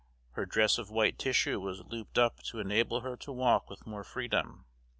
Her 0.31 0.47
dress 0.47 0.79
of 0.79 0.89
white 0.89 1.19
tissue 1.19 1.59
was 1.59 1.83
looped 1.85 2.17
up 2.17 2.41
to 2.45 2.59
enable 2.59 3.01
her 3.01 3.15
to 3.17 3.31
walk 3.31 3.69
with 3.69 3.85
more 3.85 4.03
freedom. 4.03 4.65